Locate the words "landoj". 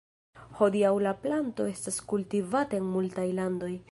3.41-3.73